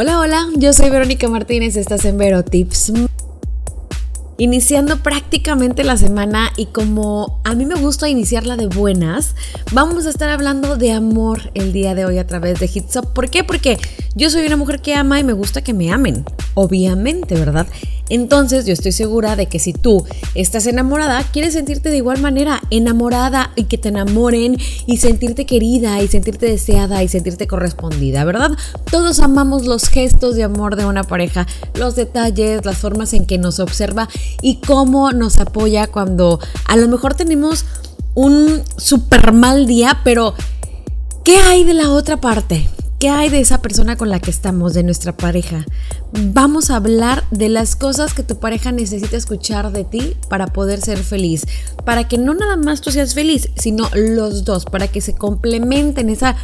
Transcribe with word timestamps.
Hola, 0.00 0.20
hola, 0.20 0.46
yo 0.54 0.72
soy 0.72 0.90
Verónica 0.90 1.26
Martínez, 1.26 1.74
estás 1.74 2.04
en 2.04 2.18
Vero 2.18 2.44
Tips. 2.44 2.92
Iniciando 4.36 5.02
prácticamente 5.02 5.82
la 5.82 5.96
semana 5.96 6.52
y 6.56 6.66
como 6.66 7.40
a 7.42 7.56
mí 7.56 7.66
me 7.66 7.74
gusta 7.74 8.08
iniciarla 8.08 8.56
de 8.56 8.68
buenas, 8.68 9.34
vamos 9.72 10.06
a 10.06 10.10
estar 10.10 10.28
hablando 10.28 10.76
de 10.76 10.92
amor 10.92 11.50
el 11.54 11.72
día 11.72 11.96
de 11.96 12.04
hoy 12.04 12.18
a 12.18 12.28
través 12.28 12.60
de 12.60 12.70
Hits 12.72 12.94
Up. 12.94 13.12
¿Por 13.12 13.28
qué? 13.28 13.42
Porque 13.42 13.76
yo 14.14 14.30
soy 14.30 14.46
una 14.46 14.56
mujer 14.56 14.80
que 14.80 14.94
ama 14.94 15.18
y 15.18 15.24
me 15.24 15.32
gusta 15.32 15.62
que 15.62 15.74
me 15.74 15.90
amen, 15.90 16.24
obviamente, 16.54 17.34
¿verdad? 17.34 17.66
Entonces 18.08 18.66
yo 18.66 18.72
estoy 18.72 18.92
segura 18.92 19.36
de 19.36 19.46
que 19.46 19.58
si 19.58 19.72
tú 19.72 20.04
estás 20.34 20.66
enamorada, 20.66 21.22
quieres 21.32 21.54
sentirte 21.54 21.90
de 21.90 21.98
igual 21.98 22.20
manera 22.20 22.60
enamorada 22.70 23.52
y 23.56 23.64
que 23.64 23.78
te 23.78 23.88
enamoren 23.88 24.56
y 24.86 24.96
sentirte 24.98 25.46
querida 25.46 26.02
y 26.02 26.08
sentirte 26.08 26.46
deseada 26.46 27.02
y 27.02 27.08
sentirte 27.08 27.46
correspondida, 27.46 28.24
¿verdad? 28.24 28.52
Todos 28.90 29.20
amamos 29.20 29.66
los 29.66 29.88
gestos 29.88 30.34
de 30.34 30.44
amor 30.44 30.76
de 30.76 30.86
una 30.86 31.04
pareja, 31.04 31.46
los 31.74 31.96
detalles, 31.96 32.64
las 32.64 32.78
formas 32.78 33.12
en 33.12 33.26
que 33.26 33.38
nos 33.38 33.60
observa 33.60 34.08
y 34.42 34.56
cómo 34.56 35.12
nos 35.12 35.38
apoya 35.38 35.86
cuando 35.86 36.40
a 36.66 36.76
lo 36.76 36.88
mejor 36.88 37.14
tenemos 37.14 37.64
un 38.14 38.62
super 38.76 39.32
mal 39.32 39.66
día, 39.66 40.00
pero 40.02 40.34
¿qué 41.24 41.36
hay 41.36 41.64
de 41.64 41.74
la 41.74 41.90
otra 41.90 42.20
parte? 42.20 42.68
¿Qué 42.98 43.10
hay 43.10 43.28
de 43.28 43.38
esa 43.38 43.62
persona 43.62 43.96
con 43.96 44.10
la 44.10 44.18
que 44.18 44.32
estamos, 44.32 44.74
de 44.74 44.82
nuestra 44.82 45.16
pareja? 45.16 45.64
Vamos 46.10 46.68
a 46.68 46.76
hablar 46.76 47.22
de 47.30 47.48
las 47.48 47.76
cosas 47.76 48.12
que 48.12 48.24
tu 48.24 48.40
pareja 48.40 48.72
necesita 48.72 49.16
escuchar 49.16 49.70
de 49.70 49.84
ti 49.84 50.16
para 50.28 50.48
poder 50.48 50.80
ser 50.80 50.98
feliz. 50.98 51.46
Para 51.84 52.08
que 52.08 52.18
no 52.18 52.34
nada 52.34 52.56
más 52.56 52.80
tú 52.80 52.90
seas 52.90 53.14
feliz, 53.14 53.50
sino 53.54 53.88
los 53.94 54.44
dos, 54.44 54.64
para 54.64 54.88
que 54.88 55.00
se 55.00 55.12
complementen 55.12 56.10
esa 56.10 56.34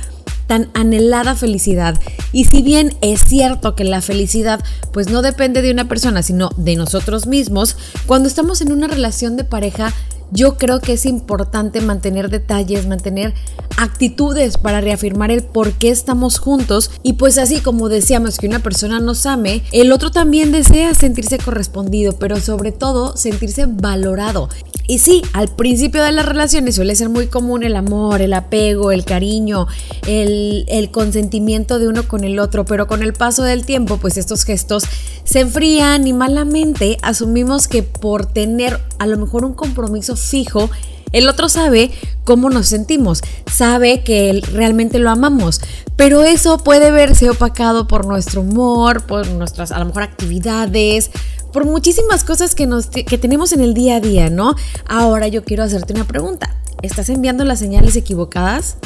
tan 0.47 0.71
anhelada 0.75 1.35
felicidad. 1.35 1.99
Y 2.31 2.45
si 2.45 2.63
bien 2.63 2.95
es 3.01 3.25
cierto 3.25 3.75
que 3.75 3.83
la 3.83 4.01
felicidad 4.01 4.61
pues 4.93 5.11
no 5.11 5.23
depende 5.23 5.61
de 5.61 5.73
una 5.73 5.89
persona, 5.89 6.23
sino 6.23 6.51
de 6.57 6.77
nosotros 6.77 7.27
mismos, 7.27 7.77
cuando 8.07 8.29
estamos 8.29 8.61
en 8.61 8.71
una 8.71 8.87
relación 8.87 9.37
de 9.37 9.43
pareja 9.43 9.93
yo 10.35 10.57
creo 10.59 10.81
que 10.81 10.95
es 10.95 11.07
importante 11.07 11.81
mantener 11.81 12.29
detalles, 12.29 12.89
mantener 12.89 13.33
actitudes 13.77 14.59
para 14.59 14.81
reafirmar 14.81 15.31
el 15.31 15.45
por 15.45 15.73
qué 15.73 15.91
estamos 15.91 16.39
juntos 16.39 16.91
y 17.05 17.15
pues 17.15 17.39
así 17.39 17.61
como 17.61 17.89
deseamos 17.89 18.39
que 18.39 18.49
una 18.49 18.59
persona 18.59 18.99
nos 18.99 19.27
ame, 19.27 19.63
el 19.71 19.93
otro 19.93 20.11
también 20.11 20.51
desea 20.51 20.93
sentirse 20.95 21.39
correspondido, 21.39 22.19
pero 22.19 22.41
sobre 22.41 22.73
todo 22.73 23.17
sentirse 23.17 23.67
valorado. 23.67 24.49
Y 24.87 24.99
sí, 24.99 25.23
al 25.33 25.49
principio 25.49 26.03
de 26.03 26.13
las 26.13 26.27
relaciones 26.27 26.75
suele 26.75 26.95
ser 26.95 27.09
muy 27.09 27.29
común 27.29 27.63
el 27.63 27.75
amor, 27.75 28.21
el 28.21 28.35
apego, 28.35 28.93
el 28.93 29.07
cariño, 29.07 29.67
el, 30.07 30.91
consentimiento 30.93 31.79
de 31.79 31.89
uno 31.89 32.07
con 32.07 32.23
el 32.23 32.39
otro, 32.39 32.67
pero 32.67 32.87
con 32.87 33.03
el 33.03 33.15
paso 33.15 33.43
del 33.43 33.65
tiempo, 33.65 33.97
pues 33.97 34.19
estos 34.19 34.45
gestos 34.45 34.85
se 35.25 35.41
enfrían 35.41 36.07
y 36.07 36.13
malamente 36.13 36.99
asumimos 37.01 37.67
que 37.67 37.83
por 37.83 38.27
tener 38.27 38.79
a 38.99 39.07
lo 39.07 39.17
mejor 39.17 39.47
un 39.47 39.55
compromiso 39.55 40.17
fijo, 40.17 40.69
el 41.13 41.29
otro 41.29 41.49
sabe 41.49 41.91
cómo 42.25 42.51
nos 42.51 42.67
sentimos, 42.67 43.23
sabe 43.51 44.03
que 44.03 44.43
realmente 44.53 44.99
lo 44.99 45.11
amamos, 45.11 45.63
pero 45.97 46.25
eso 46.25 46.59
puede 46.59 46.91
verse 46.91 47.31
opacado 47.31 47.87
por 47.89 48.05
nuestro 48.05 48.43
humor, 48.43 49.07
por 49.07 49.27
nuestras 49.29 49.73
a 49.73 49.79
lo 49.79 49.87
mejor 49.87 50.03
actividades, 50.03 51.11
por 51.55 51.65
muchísimas 51.65 52.25
cosas 52.25 52.57
que, 52.57 52.67
nos, 52.67 52.89
que 52.89 53.17
tenemos 53.17 53.53
en 53.53 53.61
el 53.61 53.75
día 53.75 53.97
a 53.97 54.01
día, 54.01 54.29
¿no? 54.29 54.57
Ahora 54.87 55.29
yo 55.29 55.45
quiero 55.45 55.63
hacerte 55.63 55.93
una 55.93 56.05
pregunta. 56.05 56.61
¿Estás 56.83 57.09
enviando 57.09 57.45
las 57.45 57.61
señales 57.61 57.95
equivocadas? 57.95 58.77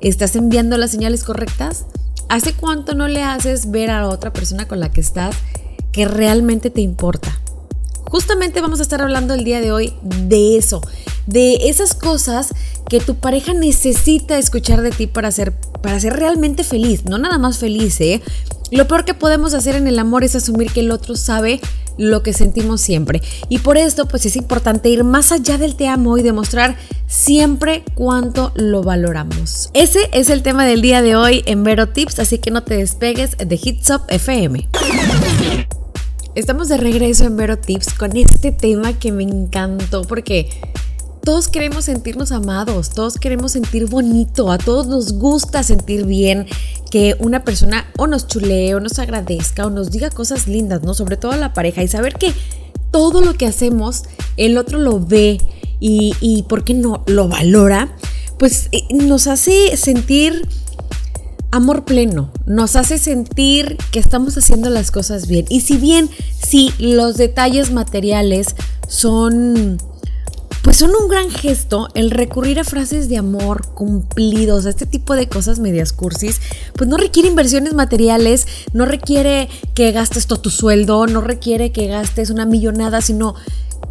¿Estás 0.00 0.34
enviando 0.34 0.76
las 0.76 0.90
señales 0.90 1.22
correctas? 1.22 1.86
¿Hace 2.28 2.52
cuánto 2.52 2.96
no 2.96 3.06
le 3.06 3.22
haces 3.22 3.70
ver 3.70 3.92
a 3.92 4.08
otra 4.08 4.32
persona 4.32 4.66
con 4.66 4.80
la 4.80 4.90
que 4.90 5.00
estás 5.00 5.36
que 5.92 6.04
realmente 6.04 6.68
te 6.68 6.80
importa? 6.80 7.40
Justamente 8.10 8.60
vamos 8.60 8.80
a 8.80 8.82
estar 8.82 9.00
hablando 9.00 9.32
el 9.32 9.44
día 9.44 9.60
de 9.60 9.70
hoy 9.70 9.94
de 10.02 10.56
eso, 10.56 10.82
de 11.26 11.68
esas 11.68 11.94
cosas 11.94 12.48
que 12.88 12.98
tu 12.98 13.14
pareja 13.14 13.54
necesita 13.54 14.36
escuchar 14.36 14.82
de 14.82 14.90
ti 14.90 15.06
para 15.06 15.30
ser, 15.30 15.52
para 15.80 16.00
ser 16.00 16.14
realmente 16.14 16.64
feliz, 16.64 17.04
no 17.04 17.18
nada 17.18 17.38
más 17.38 17.58
feliz, 17.58 18.00
¿eh? 18.00 18.20
Lo 18.72 18.88
peor 18.88 19.04
que 19.04 19.14
podemos 19.14 19.54
hacer 19.54 19.76
en 19.76 19.86
el 19.86 19.98
amor 20.00 20.24
es 20.24 20.34
asumir 20.34 20.72
que 20.72 20.80
el 20.80 20.90
otro 20.90 21.14
sabe 21.14 21.60
lo 21.98 22.22
que 22.22 22.32
sentimos 22.32 22.80
siempre. 22.80 23.22
Y 23.48 23.58
por 23.58 23.76
esto, 23.76 24.06
pues 24.06 24.26
es 24.26 24.36
importante 24.36 24.88
ir 24.88 25.04
más 25.04 25.32
allá 25.32 25.58
del 25.58 25.76
te 25.76 25.88
amo 25.88 26.18
y 26.18 26.22
demostrar 26.22 26.76
siempre 27.06 27.84
cuánto 27.94 28.52
lo 28.54 28.82
valoramos. 28.82 29.70
Ese 29.74 30.08
es 30.12 30.30
el 30.30 30.42
tema 30.42 30.64
del 30.64 30.82
día 30.82 31.02
de 31.02 31.16
hoy 31.16 31.42
en 31.46 31.64
Vero 31.64 31.88
Tips, 31.88 32.18
así 32.18 32.38
que 32.38 32.50
no 32.50 32.62
te 32.62 32.76
despegues 32.76 33.36
de 33.38 33.60
Hits 33.62 33.90
Up 33.90 34.02
FM. 34.08 34.68
Estamos 36.34 36.68
de 36.68 36.76
regreso 36.76 37.24
en 37.24 37.36
Vero 37.36 37.56
Tips 37.58 37.94
con 37.94 38.16
este 38.16 38.52
tema 38.52 38.92
que 38.98 39.10
me 39.10 39.22
encantó 39.22 40.02
porque 40.02 40.50
todos 41.26 41.48
queremos 41.48 41.86
sentirnos 41.86 42.30
amados, 42.30 42.90
todos 42.90 43.16
queremos 43.16 43.50
sentir 43.50 43.86
bonito, 43.86 44.52
a 44.52 44.58
todos 44.58 44.86
nos 44.86 45.14
gusta 45.14 45.64
sentir 45.64 46.06
bien, 46.06 46.46
que 46.88 47.16
una 47.18 47.42
persona 47.42 47.84
o 47.98 48.06
nos 48.06 48.28
chulee 48.28 48.76
o 48.76 48.80
nos 48.80 49.00
agradezca 49.00 49.66
o 49.66 49.70
nos 49.70 49.90
diga 49.90 50.08
cosas 50.08 50.46
lindas, 50.46 50.84
¿no? 50.84 50.94
Sobre 50.94 51.16
todo 51.16 51.32
a 51.32 51.36
la 51.36 51.52
pareja 51.52 51.82
y 51.82 51.88
saber 51.88 52.14
que 52.14 52.32
todo 52.92 53.22
lo 53.22 53.34
que 53.34 53.44
hacemos 53.44 54.04
el 54.36 54.56
otro 54.56 54.78
lo 54.78 55.00
ve 55.00 55.40
y, 55.80 56.14
y 56.20 56.44
¿por 56.44 56.62
qué 56.62 56.74
no? 56.74 57.02
Lo 57.08 57.26
valora, 57.26 57.92
pues 58.38 58.68
eh, 58.70 58.82
nos 58.94 59.26
hace 59.26 59.76
sentir 59.76 60.46
amor 61.50 61.84
pleno, 61.84 62.30
nos 62.46 62.76
hace 62.76 62.98
sentir 62.98 63.76
que 63.90 63.98
estamos 63.98 64.38
haciendo 64.38 64.70
las 64.70 64.92
cosas 64.92 65.26
bien. 65.26 65.44
Y 65.48 65.62
si 65.62 65.76
bien, 65.76 66.08
si 66.40 66.72
los 66.78 67.16
detalles 67.16 67.72
materiales 67.72 68.54
son 68.86 69.78
pues 70.66 70.78
son 70.78 70.90
un 71.00 71.06
gran 71.06 71.30
gesto 71.30 71.86
el 71.94 72.10
recurrir 72.10 72.58
a 72.58 72.64
frases 72.64 73.08
de 73.08 73.16
amor 73.18 73.68
cumplidos, 73.68 74.66
a 74.66 74.70
este 74.70 74.84
tipo 74.84 75.14
de 75.14 75.28
cosas 75.28 75.60
medias 75.60 75.92
cursis, 75.92 76.40
pues 76.74 76.90
no 76.90 76.96
requiere 76.96 77.28
inversiones 77.28 77.72
materiales, 77.72 78.48
no 78.72 78.84
requiere 78.84 79.48
que 79.76 79.92
gastes 79.92 80.26
todo 80.26 80.40
tu 80.40 80.50
sueldo, 80.50 81.06
no 81.06 81.20
requiere 81.20 81.70
que 81.70 81.86
gastes 81.86 82.30
una 82.30 82.46
millonada, 82.46 83.00
sino 83.00 83.36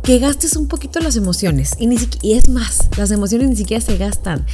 que 0.03 0.19
gastes 0.19 0.57
un 0.57 0.67
poquito 0.67 0.99
las 0.99 1.15
emociones. 1.15 1.77
Y, 1.79 1.87
ni 1.87 1.97
es 2.23 2.49
más, 2.49 2.89
las 2.97 3.09
emociones 3.09 3.47
ni 3.47 3.55
siquiera 3.55 3.79
se 3.79 3.95
gastan 3.95 4.45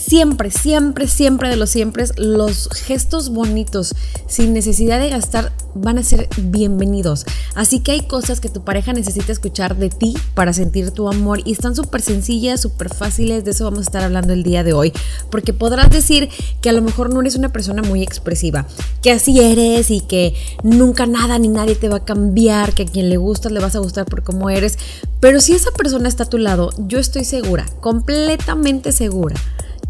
siempre, 0.00 0.50
siempre, 0.50 1.06
siempre 1.06 1.48
de 1.50 1.56
los 1.56 1.70
siempre, 1.70 2.04
los 2.16 2.68
gestos 2.70 3.30
bonitos 3.30 3.94
sin 4.26 4.54
necesidad 4.54 4.98
de 4.98 5.10
gastar 5.10 5.52
van 5.74 5.98
a 5.98 6.02
ser 6.02 6.28
bienvenidos. 6.38 7.26
Así 7.54 7.80
que 7.80 7.92
hay 7.92 8.02
cosas 8.02 8.40
que 8.40 8.48
tu 8.48 8.64
pareja 8.64 8.92
necesita 8.92 9.30
escuchar 9.30 9.76
de 9.76 9.90
ti 9.90 10.14
para 10.34 10.52
sentir 10.52 10.90
tu 10.90 11.08
amor 11.08 11.40
y 11.44 11.52
están 11.52 11.76
súper 11.76 12.00
sencillas, 12.00 12.60
súper 12.60 12.92
fáciles, 12.92 13.44
de 13.44 13.50
eso 13.50 13.64
vamos 13.64 13.80
a 13.80 13.82
estar 13.82 14.02
hablando 14.02 14.32
el 14.32 14.42
día 14.42 14.64
de 14.64 14.72
hoy. 14.72 14.92
Porque 15.30 15.52
podrás 15.52 15.90
decir 15.90 16.28
que 16.60 16.70
a 16.70 16.72
lo 16.72 16.82
mejor 16.82 17.12
no 17.12 17.20
eres 17.20 17.36
una 17.36 17.52
persona 17.52 17.82
muy 17.82 18.02
expresiva, 18.02 18.66
que 19.02 19.12
así 19.12 19.38
eres 19.38 19.90
y 19.90 20.00
que 20.00 20.34
nunca 20.62 21.06
nada 21.06 21.38
ni 21.38 21.48
nadie 21.48 21.74
te 21.74 21.88
va 21.88 21.98
a 21.98 22.04
cambiar, 22.04 22.72
que 22.72 22.84
a 22.84 22.86
quien 22.86 23.10
le 23.10 23.18
gustas 23.18 23.52
le 23.52 23.60
vas 23.60 23.76
a 23.76 23.80
gustar 23.80 24.06
por 24.06 24.22
cómo 24.22 24.50
eres. 24.50 24.78
Pero 25.20 25.40
si 25.40 25.52
esa 25.52 25.70
persona 25.72 26.08
está 26.08 26.24
a 26.24 26.28
tu 26.28 26.38
lado, 26.38 26.70
yo 26.78 26.98
estoy 26.98 27.24
segura, 27.24 27.66
completamente 27.80 28.92
segura 28.92 29.36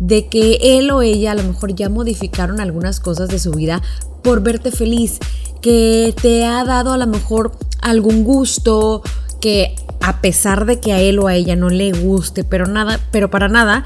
de 0.01 0.27
que 0.27 0.59
él 0.79 0.91
o 0.91 1.03
ella 1.03 1.33
a 1.33 1.35
lo 1.37 1.45
mejor 1.45 1.75
ya 1.75 1.89
modificaron 1.89 2.61
algunas 2.61 2.99
cosas 2.99 3.29
de 3.29 3.39
su 3.39 3.53
vida 3.53 3.81
por 4.23 4.43
verte 4.43 4.73
feliz, 4.73 5.19
que 5.61 6.15
te 6.21 6.45
ha 6.45 6.65
dado 6.65 6.93
a 6.93 6.97
lo 6.97 7.07
mejor 7.07 7.53
algún 7.81 8.25
gusto, 8.25 9.03
que 9.41 9.77
a 10.01 10.21
pesar 10.21 10.67
de 10.67 10.81
que 10.81 10.93
a 10.93 11.01
él 11.01 11.19
o 11.19 11.29
a 11.29 11.35
ella 11.35 11.57
no 11.57 11.69
le 11.69 11.93
guste, 11.93 12.45
pero 12.45 12.67
nada, 12.67 12.99
pero 13.11 13.31
para 13.31 13.49
nada, 13.49 13.85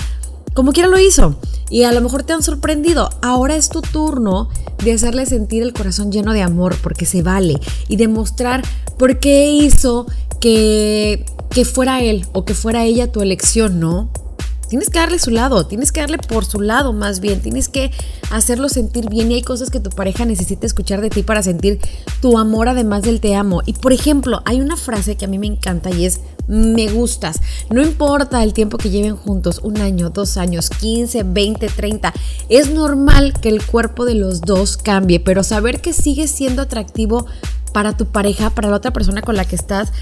como 0.54 0.72
quiera 0.72 0.88
lo 0.88 0.98
hizo. 0.98 1.36
Y 1.70 1.82
a 1.82 1.92
lo 1.92 2.00
mejor 2.00 2.22
te 2.22 2.32
han 2.32 2.42
sorprendido. 2.42 3.10
Ahora 3.22 3.56
es 3.56 3.68
tu 3.68 3.82
turno 3.82 4.48
de 4.84 4.92
hacerle 4.92 5.26
sentir 5.26 5.62
el 5.62 5.72
corazón 5.72 6.12
lleno 6.12 6.32
de 6.32 6.42
amor, 6.42 6.76
porque 6.82 7.06
se 7.06 7.22
vale. 7.22 7.58
Y 7.88 7.96
demostrar 7.96 8.62
por 8.96 9.18
qué 9.18 9.50
hizo 9.50 10.06
que, 10.40 11.24
que 11.50 11.64
fuera 11.64 12.02
él 12.02 12.26
o 12.32 12.44
que 12.44 12.54
fuera 12.54 12.84
ella 12.84 13.10
tu 13.10 13.22
elección, 13.22 13.80
¿no? 13.80 14.10
Tienes 14.74 14.90
que 14.90 14.98
darle 14.98 15.20
su 15.20 15.30
lado, 15.30 15.66
tienes 15.68 15.92
que 15.92 16.00
darle 16.00 16.18
por 16.18 16.44
su 16.44 16.60
lado 16.60 16.92
más 16.92 17.20
bien, 17.20 17.40
tienes 17.40 17.68
que 17.68 17.92
hacerlo 18.32 18.68
sentir 18.68 19.08
bien 19.08 19.30
y 19.30 19.36
hay 19.36 19.42
cosas 19.42 19.70
que 19.70 19.78
tu 19.78 19.88
pareja 19.90 20.24
necesita 20.24 20.66
escuchar 20.66 21.00
de 21.00 21.10
ti 21.10 21.22
para 21.22 21.44
sentir 21.44 21.78
tu 22.20 22.38
amor 22.38 22.68
además 22.68 23.02
del 23.02 23.20
te 23.20 23.36
amo. 23.36 23.62
Y 23.66 23.74
por 23.74 23.92
ejemplo, 23.92 24.42
hay 24.44 24.60
una 24.60 24.76
frase 24.76 25.14
que 25.14 25.26
a 25.26 25.28
mí 25.28 25.38
me 25.38 25.46
encanta 25.46 25.90
y 25.92 26.06
es 26.06 26.22
me 26.48 26.88
gustas. 26.88 27.40
No 27.70 27.82
importa 27.82 28.42
el 28.42 28.52
tiempo 28.52 28.76
que 28.76 28.90
lleven 28.90 29.14
juntos, 29.14 29.60
un 29.62 29.78
año, 29.78 30.10
dos 30.10 30.36
años, 30.36 30.70
15, 30.70 31.22
20, 31.22 31.68
30. 31.68 32.12
Es 32.48 32.74
normal 32.74 33.32
que 33.40 33.50
el 33.50 33.64
cuerpo 33.64 34.04
de 34.04 34.14
los 34.14 34.40
dos 34.40 34.76
cambie, 34.76 35.20
pero 35.20 35.44
saber 35.44 35.80
que 35.80 35.92
sigue 35.92 36.26
siendo 36.26 36.62
atractivo 36.62 37.26
para 37.74 37.96
tu 37.96 38.06
pareja, 38.06 38.50
para 38.50 38.70
la 38.70 38.76
otra 38.76 38.92
persona 38.92 39.20
con 39.20 39.34
la 39.34 39.44
que 39.44 39.56
estás, 39.56 39.92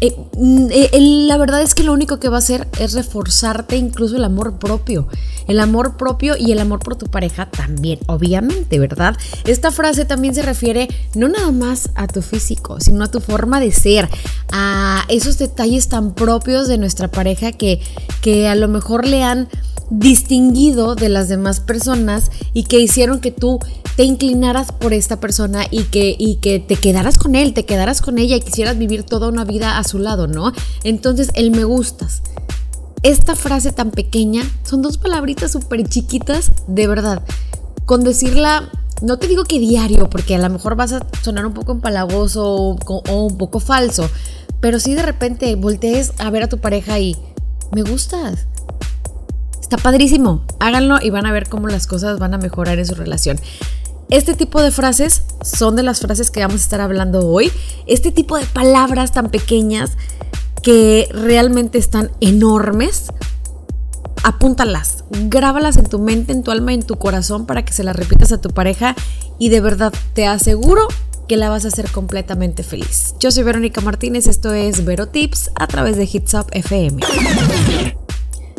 eh, 0.00 0.16
mm, 0.34 0.68
eh, 0.70 0.90
la 1.28 1.36
verdad 1.36 1.60
es 1.60 1.74
que 1.74 1.82
lo 1.82 1.92
único 1.92 2.18
que 2.18 2.30
va 2.30 2.36
a 2.36 2.38
hacer 2.38 2.66
es 2.80 2.94
reforzarte 2.94 3.76
incluso 3.76 4.16
el 4.16 4.24
amor 4.24 4.58
propio. 4.58 5.06
El 5.46 5.60
amor 5.60 5.98
propio 5.98 6.36
y 6.38 6.52
el 6.52 6.58
amor 6.58 6.80
por 6.80 6.96
tu 6.96 7.06
pareja 7.06 7.50
también, 7.50 7.98
obviamente, 8.06 8.78
¿verdad? 8.78 9.14
Esta 9.44 9.70
frase 9.70 10.06
también 10.06 10.34
se 10.34 10.42
refiere 10.42 10.88
no 11.14 11.28
nada 11.28 11.52
más 11.52 11.90
a 11.94 12.06
tu 12.06 12.22
físico, 12.22 12.80
sino 12.80 13.04
a 13.04 13.10
tu 13.10 13.20
forma 13.20 13.60
de 13.60 13.72
ser, 13.72 14.08
a 14.50 15.04
esos 15.08 15.36
detalles 15.36 15.88
tan 15.88 16.14
propios 16.14 16.66
de 16.66 16.78
nuestra 16.78 17.08
pareja 17.08 17.52
que, 17.52 17.80
que 18.22 18.48
a 18.48 18.54
lo 18.54 18.68
mejor 18.68 19.06
le 19.06 19.22
han 19.22 19.48
distinguido 19.90 20.94
de 20.94 21.08
las 21.10 21.28
demás 21.28 21.60
personas 21.60 22.30
y 22.54 22.64
que 22.64 22.80
hicieron 22.80 23.20
que 23.20 23.32
tú 23.32 23.58
te 23.98 24.04
inclinaras 24.04 24.70
por 24.70 24.92
esta 24.92 25.18
persona 25.18 25.64
y 25.72 25.82
que, 25.82 26.14
y 26.16 26.36
que 26.36 26.60
te 26.60 26.76
quedaras 26.76 27.18
con 27.18 27.34
él, 27.34 27.52
te 27.52 27.64
quedaras 27.64 28.00
con 28.00 28.18
ella 28.18 28.36
y 28.36 28.40
quisieras 28.40 28.78
vivir 28.78 29.02
toda 29.02 29.28
una 29.28 29.42
vida 29.42 29.76
a 29.76 29.82
su 29.82 29.98
lado, 29.98 30.28
¿no? 30.28 30.52
Entonces, 30.84 31.32
el 31.34 31.50
me 31.50 31.64
gustas. 31.64 32.22
Esta 33.02 33.34
frase 33.34 33.72
tan 33.72 33.90
pequeña 33.90 34.44
son 34.62 34.82
dos 34.82 34.98
palabritas 34.98 35.50
súper 35.50 35.88
chiquitas, 35.88 36.52
de 36.68 36.86
verdad. 36.86 37.24
Con 37.86 38.04
decirla, 38.04 38.70
no 39.02 39.18
te 39.18 39.26
digo 39.26 39.42
que 39.42 39.58
diario, 39.58 40.08
porque 40.08 40.36
a 40.36 40.38
lo 40.38 40.48
mejor 40.48 40.76
vas 40.76 40.92
a 40.92 41.04
sonar 41.22 41.44
un 41.44 41.54
poco 41.54 41.72
empalagoso 41.72 42.46
o, 42.46 43.24
un 43.26 43.36
poco 43.36 43.58
falso, 43.58 44.08
pero 44.60 44.78
si 44.78 44.94
de 44.94 45.02
repente 45.02 45.56
voltees 45.56 46.12
a 46.18 46.30
ver 46.30 46.44
a 46.44 46.48
tu 46.48 46.58
pareja 46.58 47.00
y 47.00 47.16
me 47.72 47.82
gustas 47.82 48.46
Está 49.68 49.76
padrísimo. 49.76 50.40
Háganlo 50.60 50.96
y 51.02 51.10
van 51.10 51.26
a 51.26 51.32
ver 51.32 51.46
cómo 51.50 51.68
las 51.68 51.86
cosas 51.86 52.18
van 52.18 52.32
a 52.32 52.38
mejorar 52.38 52.78
en 52.78 52.86
su 52.86 52.94
relación. 52.94 53.38
Este 54.10 54.34
tipo 54.34 54.62
de 54.62 54.70
frases 54.70 55.22
son 55.42 55.76
de 55.76 55.82
las 55.82 56.00
frases 56.00 56.30
que 56.30 56.40
vamos 56.40 56.62
a 56.62 56.64
estar 56.64 56.80
hablando 56.80 57.26
hoy. 57.28 57.52
Este 57.86 58.10
tipo 58.10 58.38
de 58.38 58.46
palabras 58.46 59.12
tan 59.12 59.30
pequeñas 59.30 59.92
que 60.62 61.08
realmente 61.12 61.76
están 61.76 62.10
enormes. 62.20 63.12
Apúntalas, 64.22 65.04
grábalas 65.10 65.76
en 65.76 65.86
tu 65.86 65.98
mente, 65.98 66.32
en 66.32 66.42
tu 66.42 66.50
alma, 66.50 66.72
en 66.72 66.82
tu 66.82 66.96
corazón 66.96 67.44
para 67.44 67.64
que 67.64 67.74
se 67.74 67.84
las 67.84 67.96
repitas 67.96 68.32
a 68.32 68.40
tu 68.40 68.50
pareja 68.50 68.96
y 69.38 69.50
de 69.50 69.60
verdad 69.60 69.92
te 70.14 70.26
aseguro 70.26 70.88
que 71.28 71.36
la 71.36 71.50
vas 71.50 71.66
a 71.66 71.68
hacer 71.68 71.90
completamente 71.90 72.62
feliz. 72.62 73.14
Yo 73.20 73.30
soy 73.30 73.42
Verónica 73.42 73.82
Martínez, 73.82 74.26
esto 74.26 74.54
es 74.54 74.86
Vero 74.86 75.08
Tips 75.08 75.50
a 75.54 75.66
través 75.66 75.96
de 75.98 76.08
Hits 76.10 76.32
Up 76.32 76.46
FM. 76.52 77.02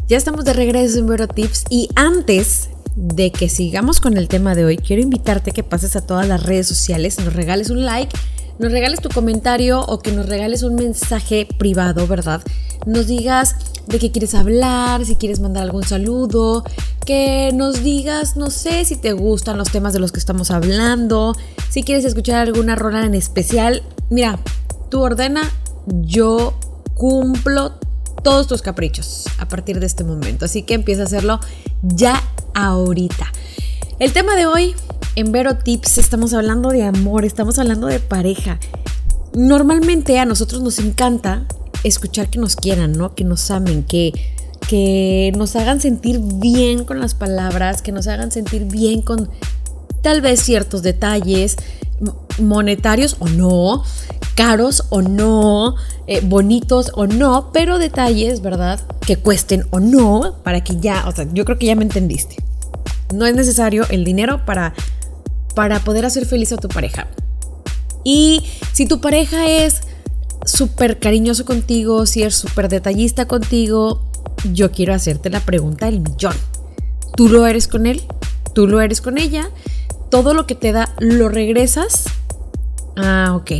Ya 0.07 0.17
estamos 0.17 0.45
de 0.45 0.53
regreso 0.53 0.99
en 0.99 1.07
Vero 1.07 1.27
Tips 1.27 1.65
y 1.69 1.89
antes 1.95 2.69
de 2.99 3.31
que 3.31 3.47
sigamos 3.47 4.01
con 4.01 4.17
el 4.17 4.27
tema 4.27 4.55
de 4.55 4.65
hoy, 4.65 4.75
quiero 4.75 5.01
invitarte 5.01 5.51
a 5.51 5.53
que 5.53 5.63
pases 5.63 5.95
a 5.95 6.01
todas 6.05 6.27
las 6.27 6.43
redes 6.43 6.67
sociales, 6.67 7.17
nos 7.17 7.33
regales 7.33 7.69
un 7.69 7.85
like, 7.85 8.13
nos 8.59 8.73
regales 8.73 8.99
tu 8.99 9.07
comentario 9.07 9.79
o 9.79 9.99
que 9.99 10.11
nos 10.11 10.25
regales 10.25 10.63
un 10.63 10.75
mensaje 10.75 11.47
privado, 11.57 12.07
¿verdad? 12.07 12.41
Nos 12.85 13.07
digas 13.07 13.55
de 13.87 13.99
qué 13.99 14.11
quieres 14.11 14.35
hablar, 14.35 15.05
si 15.05 15.15
quieres 15.15 15.39
mandar 15.39 15.63
algún 15.63 15.85
saludo, 15.85 16.65
que 17.05 17.51
nos 17.53 17.83
digas, 17.83 18.35
no 18.35 18.49
sé, 18.49 18.83
si 18.83 18.97
te 18.97 19.13
gustan 19.13 19.57
los 19.57 19.71
temas 19.71 19.93
de 19.93 19.99
los 19.99 20.11
que 20.11 20.19
estamos 20.19 20.51
hablando, 20.51 21.37
si 21.69 21.83
quieres 21.83 22.03
escuchar 22.03 22.47
alguna 22.47 22.75
rola 22.75 23.05
en 23.05 23.15
especial. 23.15 23.81
Mira, 24.09 24.39
tú 24.89 24.99
ordena, 24.99 25.49
yo 25.87 26.53
cumplo 26.95 27.75
todos 28.23 28.47
tus 28.47 28.61
caprichos 28.61 29.23
a 29.37 29.47
partir 29.47 29.79
de 29.79 29.85
este 29.85 30.03
momento. 30.03 30.43
Así 30.43 30.63
que 30.63 30.73
empieza 30.73 31.03
a 31.03 31.05
hacerlo 31.05 31.39
ya 31.81 32.21
ahorita. 32.65 33.31
El 33.99 34.13
tema 34.13 34.35
de 34.35 34.45
hoy 34.45 34.75
en 35.15 35.31
Vero 35.31 35.57
Tips 35.57 35.97
estamos 35.97 36.33
hablando 36.33 36.69
de 36.69 36.83
amor, 36.83 37.25
estamos 37.25 37.59
hablando 37.59 37.87
de 37.87 37.99
pareja. 37.99 38.59
Normalmente 39.33 40.19
a 40.19 40.25
nosotros 40.25 40.61
nos 40.61 40.79
encanta 40.79 41.45
escuchar 41.83 42.29
que 42.29 42.39
nos 42.39 42.55
quieran, 42.55 42.93
¿no? 42.93 43.15
Que 43.15 43.23
nos 43.23 43.51
amen, 43.51 43.83
que, 43.83 44.13
que 44.67 45.31
nos 45.37 45.55
hagan 45.55 45.81
sentir 45.81 46.19
bien 46.19 46.85
con 46.85 46.99
las 46.99 47.15
palabras, 47.15 47.81
que 47.81 47.91
nos 47.91 48.07
hagan 48.07 48.31
sentir 48.31 48.65
bien 48.65 49.01
con 49.01 49.29
tal 50.01 50.21
vez 50.21 50.41
ciertos 50.41 50.81
detalles 50.81 51.57
monetarios 52.39 53.17
o 53.19 53.27
no, 53.27 53.83
caros 54.35 54.85
o 54.89 55.01
no, 55.01 55.75
eh, 56.07 56.21
bonitos 56.23 56.91
o 56.95 57.07
no, 57.07 57.51
pero 57.51 57.77
detalles, 57.77 58.41
¿verdad? 58.41 58.79
Que 59.01 59.17
cuesten 59.17 59.65
o 59.71 59.79
no, 59.79 60.35
para 60.43 60.63
que 60.63 60.77
ya, 60.79 61.05
o 61.07 61.11
sea, 61.11 61.27
yo 61.33 61.43
creo 61.45 61.57
que 61.57 61.65
ya 61.65 61.75
me 61.75 61.83
entendiste. 61.83 62.37
No 63.13 63.25
es 63.25 63.35
necesario 63.35 63.85
el 63.89 64.03
dinero 64.03 64.45
para, 64.45 64.73
para 65.55 65.79
poder 65.79 66.05
hacer 66.05 66.25
feliz 66.25 66.51
a 66.51 66.57
tu 66.57 66.67
pareja. 66.67 67.07
Y 68.03 68.43
si 68.73 68.85
tu 68.85 69.01
pareja 69.01 69.47
es 69.47 69.81
súper 70.45 70.99
cariñoso 70.99 71.45
contigo, 71.45 72.05
si 72.05 72.23
es 72.23 72.35
súper 72.35 72.69
detallista 72.69 73.27
contigo, 73.27 74.01
yo 74.53 74.71
quiero 74.71 74.93
hacerte 74.93 75.29
la 75.29 75.41
pregunta 75.41 75.87
del 75.87 75.99
millón. 75.99 76.35
¿Tú 77.15 77.29
lo 77.29 77.45
eres 77.45 77.67
con 77.67 77.85
él? 77.85 78.01
¿Tú 78.53 78.67
lo 78.67 78.81
eres 78.81 79.01
con 79.01 79.17
ella? 79.17 79.49
¿Todo 80.09 80.33
lo 80.33 80.47
que 80.47 80.55
te 80.55 80.71
da 80.71 80.93
lo 80.99 81.29
regresas? 81.29 82.05
Ah, 82.95 83.33
ok. 83.35 83.51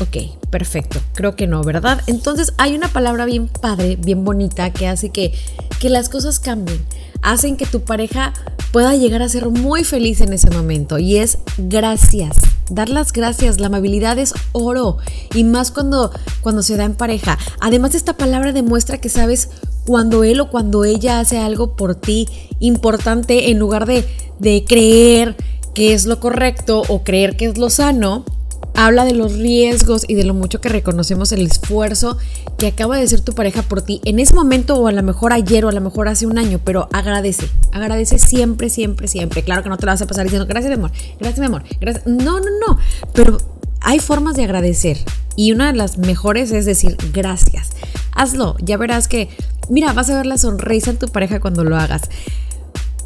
Ok, 0.00 0.38
perfecto. 0.50 1.00
Creo 1.14 1.36
que 1.36 1.46
no, 1.46 1.62
¿verdad? 1.62 2.02
Entonces 2.06 2.52
hay 2.58 2.74
una 2.74 2.88
palabra 2.88 3.24
bien 3.24 3.48
padre, 3.48 3.96
bien 3.96 4.24
bonita, 4.24 4.70
que 4.70 4.86
hace 4.86 5.08
que, 5.08 5.32
que 5.80 5.88
las 5.88 6.10
cosas 6.10 6.38
cambien. 6.38 6.84
Hacen 7.26 7.56
que 7.56 7.66
tu 7.66 7.80
pareja 7.80 8.32
pueda 8.70 8.94
llegar 8.94 9.20
a 9.20 9.28
ser 9.28 9.48
muy 9.48 9.82
feliz 9.82 10.20
en 10.20 10.32
ese 10.32 10.48
momento. 10.48 10.96
Y 10.96 11.16
es 11.16 11.38
gracias. 11.58 12.36
Dar 12.70 12.88
las 12.88 13.12
gracias. 13.12 13.58
La 13.58 13.66
amabilidad 13.66 14.16
es 14.20 14.32
oro. 14.52 14.98
Y 15.34 15.42
más 15.42 15.72
cuando, 15.72 16.12
cuando 16.40 16.62
se 16.62 16.76
da 16.76 16.84
en 16.84 16.94
pareja. 16.94 17.36
Además, 17.58 17.96
esta 17.96 18.16
palabra 18.16 18.52
demuestra 18.52 18.98
que 18.98 19.08
sabes 19.08 19.48
cuando 19.84 20.22
él 20.22 20.38
o 20.38 20.50
cuando 20.50 20.84
ella 20.84 21.18
hace 21.18 21.38
algo 21.38 21.74
por 21.74 21.96
ti 21.96 22.28
importante 22.60 23.50
en 23.50 23.58
lugar 23.58 23.86
de, 23.86 24.06
de 24.38 24.64
creer 24.64 25.34
que 25.74 25.94
es 25.94 26.06
lo 26.06 26.20
correcto 26.20 26.84
o 26.88 27.02
creer 27.02 27.36
que 27.36 27.46
es 27.46 27.58
lo 27.58 27.70
sano 27.70 28.24
habla 28.74 29.04
de 29.04 29.12
los 29.12 29.34
riesgos 29.34 30.04
y 30.06 30.14
de 30.14 30.24
lo 30.24 30.34
mucho 30.34 30.60
que 30.60 30.68
reconocemos 30.68 31.32
el 31.32 31.46
esfuerzo 31.46 32.18
que 32.58 32.66
acaba 32.66 32.96
de 32.96 33.04
hacer 33.04 33.20
tu 33.20 33.34
pareja 33.34 33.62
por 33.62 33.82
ti 33.82 34.00
en 34.04 34.18
ese 34.18 34.34
momento 34.34 34.76
o 34.76 34.86
a 34.86 34.92
lo 34.92 35.02
mejor 35.02 35.32
ayer 35.32 35.64
o 35.64 35.68
a 35.68 35.72
lo 35.72 35.80
mejor 35.80 36.08
hace 36.08 36.26
un 36.26 36.38
año, 36.38 36.60
pero 36.62 36.88
agradece, 36.92 37.48
agradece 37.72 38.18
siempre, 38.18 38.68
siempre, 38.68 39.08
siempre. 39.08 39.42
Claro 39.42 39.62
que 39.62 39.68
no 39.68 39.76
te 39.76 39.86
lo 39.86 39.92
vas 39.92 40.02
a 40.02 40.06
pasar 40.06 40.24
diciendo 40.24 40.46
gracias 40.46 40.70
mi 40.70 40.74
amor, 40.74 40.92
gracias 41.18 41.38
mi 41.40 41.46
amor, 41.46 41.64
gracias. 41.80 42.06
No, 42.06 42.40
no, 42.40 42.46
no, 42.66 42.78
pero 43.12 43.38
hay 43.80 43.98
formas 43.98 44.36
de 44.36 44.44
agradecer 44.44 44.98
y 45.36 45.52
una 45.52 45.70
de 45.70 45.78
las 45.78 45.98
mejores 45.98 46.50
es 46.50 46.64
decir 46.64 46.96
gracias. 47.12 47.70
Hazlo, 48.12 48.56
ya 48.60 48.76
verás 48.76 49.08
que, 49.08 49.28
mira, 49.68 49.92
vas 49.92 50.10
a 50.10 50.16
ver 50.16 50.26
la 50.26 50.38
sonrisa 50.38 50.90
en 50.90 50.98
tu 50.98 51.08
pareja 51.08 51.40
cuando 51.40 51.64
lo 51.64 51.76
hagas. 51.76 52.02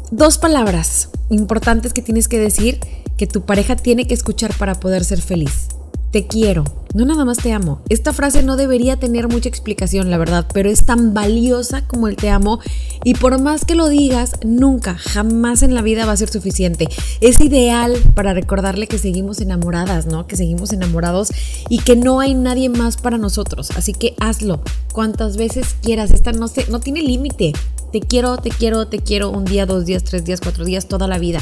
Dos 0.09 0.37
palabras 0.37 1.09
importantes 1.29 1.93
que 1.93 2.01
tienes 2.01 2.27
que 2.27 2.39
decir 2.39 2.79
que 3.21 3.27
tu 3.27 3.41
pareja 3.41 3.75
tiene 3.75 4.07
que 4.07 4.15
escuchar 4.15 4.51
para 4.57 4.79
poder 4.79 5.05
ser 5.05 5.21
feliz. 5.21 5.67
Te 6.09 6.25
quiero, 6.25 6.63
no 6.95 7.05
nada 7.05 7.23
más 7.23 7.37
te 7.37 7.53
amo. 7.53 7.83
Esta 7.87 8.13
frase 8.13 8.41
no 8.41 8.55
debería 8.55 8.97
tener 8.97 9.27
mucha 9.27 9.47
explicación, 9.47 10.09
la 10.09 10.17
verdad, 10.17 10.47
pero 10.51 10.71
es 10.71 10.87
tan 10.87 11.13
valiosa 11.13 11.87
como 11.87 12.07
el 12.07 12.15
te 12.15 12.31
amo 12.31 12.59
y 13.03 13.13
por 13.13 13.39
más 13.39 13.63
que 13.63 13.75
lo 13.75 13.89
digas, 13.89 14.31
nunca, 14.43 14.95
jamás 14.95 15.61
en 15.61 15.75
la 15.75 15.83
vida 15.83 16.07
va 16.07 16.13
a 16.13 16.17
ser 16.17 16.29
suficiente. 16.29 16.87
Es 17.21 17.39
ideal 17.41 17.95
para 18.15 18.33
recordarle 18.33 18.87
que 18.87 18.97
seguimos 18.97 19.39
enamoradas, 19.39 20.07
¿no? 20.07 20.25
Que 20.25 20.35
seguimos 20.35 20.73
enamorados 20.73 21.31
y 21.69 21.77
que 21.77 21.95
no 21.95 22.21
hay 22.21 22.33
nadie 22.33 22.69
más 22.69 22.97
para 22.97 23.19
nosotros. 23.19 23.69
Así 23.77 23.93
que 23.93 24.15
hazlo 24.19 24.63
cuantas 24.93 25.37
veces 25.37 25.75
quieras. 25.83 26.09
Esta 26.09 26.31
no, 26.31 26.47
se, 26.47 26.65
no 26.71 26.79
tiene 26.79 27.03
límite. 27.03 27.53
Te 27.91 27.99
quiero, 27.99 28.37
te 28.37 28.49
quiero, 28.49 28.87
te 28.87 28.97
quiero 28.97 29.29
un 29.29 29.45
día, 29.45 29.67
dos 29.67 29.85
días, 29.85 30.03
tres 30.03 30.25
días, 30.25 30.41
cuatro 30.41 30.65
días, 30.65 30.87
toda 30.87 31.07
la 31.07 31.19
vida 31.19 31.39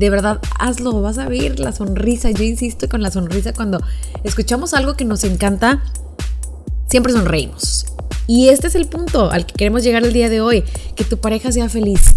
de 0.00 0.08
verdad, 0.08 0.40
hazlo, 0.58 1.02
vas 1.02 1.18
a 1.18 1.28
ver 1.28 1.60
la 1.60 1.72
sonrisa. 1.72 2.30
Yo 2.30 2.42
insisto 2.42 2.88
con 2.88 3.02
la 3.02 3.10
sonrisa 3.10 3.52
cuando 3.52 3.82
escuchamos 4.24 4.72
algo 4.72 4.94
que 4.94 5.04
nos 5.04 5.24
encanta, 5.24 5.82
siempre 6.88 7.12
sonreímos. 7.12 7.84
Y 8.26 8.48
este 8.48 8.68
es 8.68 8.76
el 8.76 8.86
punto 8.86 9.30
al 9.30 9.44
que 9.44 9.52
queremos 9.52 9.82
llegar 9.82 10.02
el 10.02 10.14
día 10.14 10.30
de 10.30 10.40
hoy, 10.40 10.64
que 10.96 11.04
tu 11.04 11.18
pareja 11.18 11.52
sea 11.52 11.68
feliz. 11.68 12.14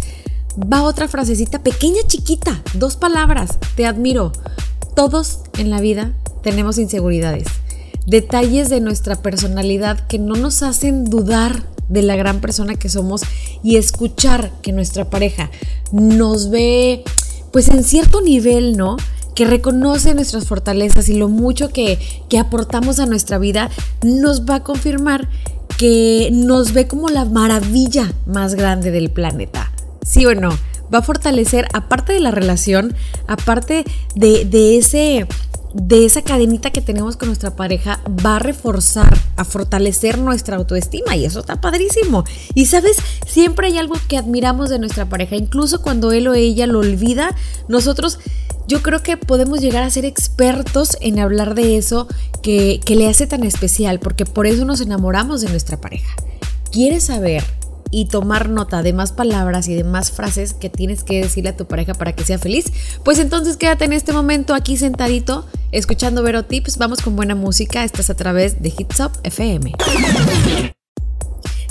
Va 0.57 0.81
otra 0.81 1.09
frasecita 1.09 1.61
pequeña, 1.61 2.03
chiquita, 2.07 2.63
dos 2.73 2.95
palabras, 2.95 3.59
te 3.75 3.85
admiro. 3.85 4.31
Todos 4.95 5.41
en 5.57 5.69
la 5.69 5.81
vida 5.81 6.13
tenemos 6.41 6.77
inseguridades, 6.77 7.47
detalles 8.07 8.69
de 8.69 8.79
nuestra 8.79 9.17
personalidad 9.17 10.07
que 10.07 10.19
no 10.19 10.35
nos 10.35 10.63
hacen 10.63 11.03
dudar 11.03 11.63
de 11.89 12.01
la 12.01 12.15
gran 12.15 12.39
persona 12.39 12.75
que 12.75 12.87
somos 12.87 13.23
y 13.61 13.75
escuchar 13.75 14.53
que 14.61 14.71
nuestra 14.71 15.09
pareja 15.09 15.51
nos 15.91 16.49
ve 16.49 17.03
pues 17.53 17.69
en 17.69 17.85
cierto 17.85 18.19
nivel, 18.19 18.75
¿no? 18.75 18.97
que 19.35 19.45
reconoce 19.45 20.13
nuestras 20.13 20.45
fortalezas 20.45 21.09
y 21.09 21.15
lo 21.15 21.27
mucho 21.27 21.69
que, 21.69 21.99
que, 22.29 22.37
aportamos 22.37 22.99
a 22.99 23.05
nuestra 23.05 23.37
vida, 23.37 23.69
nos 24.03 24.45
va 24.45 24.55
a 24.55 24.63
confirmar 24.63 25.27
que 25.77 26.29
nos 26.31 26.73
ve 26.73 26.87
como 26.87 27.09
la 27.09 27.25
maravilla 27.25 28.13
más 28.25 28.55
grande 28.55 28.91
del 28.91 29.09
planeta. 29.09 29.71
¿Sí 30.05 30.25
o 30.25 30.35
no? 30.35 30.49
Va 30.93 30.99
a 30.99 31.01
fortalecer, 31.01 31.67
aparte 31.73 32.13
de 32.13 32.19
la 32.19 32.31
relación, 32.31 32.95
aparte 33.27 33.85
de, 34.15 34.45
de 34.45 34.77
ese 34.77 35.25
de 35.73 36.05
esa 36.05 36.21
cadenita 36.21 36.71
que 36.71 36.81
tenemos 36.81 37.17
con 37.17 37.29
nuestra 37.29 37.55
pareja 37.55 37.99
va 38.25 38.35
a 38.35 38.39
reforzar, 38.39 39.17
a 39.37 39.43
fortalecer 39.43 40.19
nuestra 40.19 40.57
autoestima 40.57 41.15
y 41.15 41.25
eso 41.25 41.39
está 41.39 41.59
padrísimo. 41.59 42.23
Y 42.53 42.67
sabes, 42.67 42.97
siempre 43.25 43.67
hay 43.67 43.77
algo 43.77 43.95
que 44.07 44.17
admiramos 44.17 44.69
de 44.69 44.79
nuestra 44.79 45.09
pareja, 45.09 45.35
incluso 45.35 45.81
cuando 45.81 46.11
él 46.11 46.27
o 46.27 46.33
ella 46.33 46.67
lo 46.67 46.79
olvida, 46.79 47.35
nosotros 47.67 48.19
yo 48.67 48.81
creo 48.81 49.01
que 49.03 49.17
podemos 49.17 49.59
llegar 49.59 49.83
a 49.83 49.89
ser 49.89 50.05
expertos 50.05 50.95
en 51.01 51.19
hablar 51.19 51.55
de 51.55 51.77
eso 51.77 52.07
que, 52.41 52.79
que 52.85 52.95
le 52.95 53.09
hace 53.09 53.27
tan 53.27 53.43
especial, 53.43 53.99
porque 53.99 54.25
por 54.25 54.47
eso 54.47 54.65
nos 54.65 54.79
enamoramos 54.79 55.41
de 55.41 55.49
nuestra 55.49 55.81
pareja. 55.81 56.15
¿Quieres 56.71 57.03
saber 57.03 57.43
y 57.93 58.05
tomar 58.05 58.49
nota 58.49 58.81
de 58.81 58.91
más 58.91 59.11
palabras 59.11 59.67
y 59.67 59.75
de 59.75 59.83
más 59.83 60.11
frases 60.11 60.55
que 60.55 60.69
tienes 60.69 61.03
que 61.03 61.21
decirle 61.21 61.51
a 61.51 61.57
tu 61.57 61.67
pareja 61.67 61.93
para 61.93 62.13
que 62.13 62.23
sea 62.23 62.39
feliz, 62.39 62.65
pues 63.03 63.19
entonces 63.19 63.55
quédate 63.55 63.85
en 63.85 63.93
este 63.93 64.13
momento 64.13 64.55
aquí 64.55 64.77
sentadito 64.77 65.45
escuchando 65.73 66.21
Vero 66.21 66.45
Tips. 66.45 66.77
Vamos 66.77 67.01
con 67.01 67.15
buena 67.15 67.35
música. 67.35 67.83
Estás 67.83 68.09
a 68.09 68.13
través 68.13 68.61
de 68.61 68.69
Hits 68.69 69.01
FM. 69.23 69.73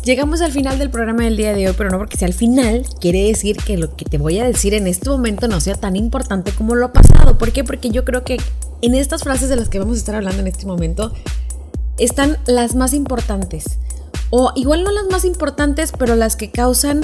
Llegamos 0.04 0.40
al 0.40 0.50
final 0.50 0.80
del 0.80 0.90
programa 0.90 1.22
del 1.22 1.36
día 1.36 1.54
de 1.54 1.68
hoy, 1.68 1.74
pero 1.78 1.88
no 1.90 1.98
porque 1.98 2.16
sea 2.16 2.26
al 2.26 2.34
final, 2.34 2.84
quiere 3.00 3.28
decir 3.28 3.56
que 3.56 3.76
lo 3.76 3.94
que 3.94 4.04
te 4.04 4.18
voy 4.18 4.40
a 4.40 4.44
decir 4.44 4.74
en 4.74 4.88
este 4.88 5.08
momento 5.08 5.46
no 5.46 5.60
sea 5.60 5.76
tan 5.76 5.94
importante 5.94 6.50
como 6.50 6.74
lo 6.74 6.92
pasado. 6.92 7.38
¿Por 7.38 7.52
qué? 7.52 7.62
Porque 7.62 7.90
yo 7.90 8.04
creo 8.04 8.24
que 8.24 8.38
en 8.80 8.96
estas 8.96 9.22
frases 9.22 9.48
de 9.48 9.54
las 9.54 9.68
que 9.68 9.78
vamos 9.78 9.94
a 9.94 9.98
estar 9.98 10.16
hablando 10.16 10.40
en 10.40 10.48
este 10.48 10.66
momento 10.66 11.12
están 11.98 12.36
las 12.46 12.74
más 12.74 12.94
importantes 12.94 13.78
o 14.30 14.50
igual 14.56 14.82
no 14.82 14.90
las 14.90 15.04
más 15.08 15.24
importantes, 15.24 15.92
pero 15.96 16.16
las 16.16 16.34
que 16.34 16.50
causan 16.50 17.02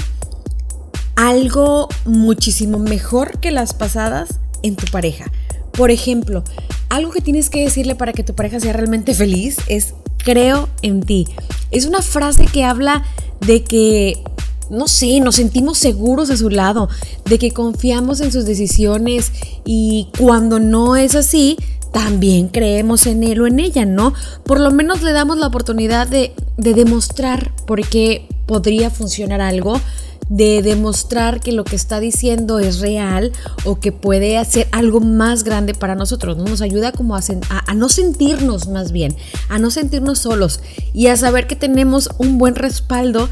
algo 1.14 1.88
muchísimo 2.04 2.80
mejor 2.80 3.38
que 3.38 3.52
las 3.52 3.74
pasadas 3.74 4.40
en 4.64 4.74
tu 4.74 4.86
pareja. 4.90 5.30
Por 5.70 5.92
ejemplo, 5.92 6.42
algo 6.88 7.10
que 7.12 7.20
tienes 7.20 7.50
que 7.50 7.62
decirle 7.62 7.94
para 7.94 8.12
que 8.12 8.24
tu 8.24 8.34
pareja 8.34 8.60
sea 8.60 8.72
realmente 8.72 9.14
feliz 9.14 9.56
es 9.68 9.94
creo 10.18 10.68
en 10.82 11.02
ti. 11.02 11.26
Es 11.70 11.86
una 11.86 12.02
frase 12.02 12.46
que 12.46 12.64
habla 12.64 13.04
de 13.40 13.62
que, 13.64 14.22
no 14.70 14.88
sé, 14.88 15.20
nos 15.20 15.36
sentimos 15.36 15.78
seguros 15.78 16.30
a 16.30 16.36
su 16.36 16.50
lado, 16.50 16.88
de 17.24 17.38
que 17.38 17.52
confiamos 17.52 18.20
en 18.20 18.32
sus 18.32 18.44
decisiones 18.44 19.32
y 19.64 20.08
cuando 20.18 20.60
no 20.60 20.96
es 20.96 21.14
así, 21.14 21.56
también 21.92 22.48
creemos 22.48 23.06
en 23.06 23.24
él 23.24 23.40
o 23.40 23.46
en 23.46 23.60
ella, 23.60 23.86
¿no? 23.86 24.12
Por 24.44 24.60
lo 24.60 24.70
menos 24.70 25.02
le 25.02 25.12
damos 25.12 25.38
la 25.38 25.46
oportunidad 25.46 26.06
de, 26.06 26.34
demostrar 26.56 27.52
por 27.66 27.86
qué 27.88 28.28
podría 28.46 28.90
funcionar 28.90 29.40
algo, 29.40 29.80
de 30.28 30.62
demostrar 30.62 31.40
que 31.40 31.52
lo 31.52 31.64
que 31.64 31.76
está 31.76 32.00
diciendo 32.00 32.58
es 32.58 32.80
real 32.80 33.32
o 33.64 33.80
que 33.80 33.92
puede 33.92 34.36
hacer 34.36 34.68
algo 34.72 35.00
más 35.00 35.44
grande 35.44 35.74
para 35.74 35.94
nosotros, 35.94 36.36
¿no? 36.36 36.44
Nos 36.44 36.60
ayuda 36.60 36.92
como 36.92 37.16
a, 37.16 37.20
a, 37.66 37.74
no 37.74 37.88
sentirnos 37.88 38.68
más 38.68 38.92
bien, 38.92 39.16
a 39.48 39.58
no 39.58 39.70
sentirnos 39.70 40.18
solos 40.18 40.60
y 40.92 41.06
a 41.06 41.16
saber 41.16 41.46
que 41.46 41.56
tenemos 41.56 42.10
un 42.18 42.38
buen 42.38 42.54
respaldo 42.54 43.28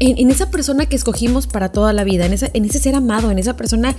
en, 0.00 0.30
esa 0.30 0.50
persona 0.50 0.86
que 0.86 0.96
escogimos 0.96 1.46
para 1.46 1.70
toda 1.70 1.92
la 1.92 2.04
vida, 2.04 2.26
en, 2.26 2.34
en 2.52 2.64
ese 2.64 2.78
ser 2.78 2.94
amado, 2.94 3.30
en 3.30 3.38
esa 3.38 3.56
persona 3.56 3.94